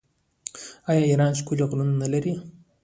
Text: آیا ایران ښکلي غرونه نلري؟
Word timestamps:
آیا 0.89 1.03
ایران 1.09 1.31
ښکلي 1.39 1.63
غرونه 1.69 1.93
نلري؟ 2.01 2.33